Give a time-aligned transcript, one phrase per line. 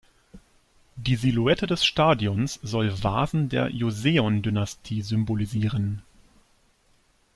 [0.95, 6.01] Die Silhouette des Stadions soll Vasen der Joseon-Dynastie symbolisieren.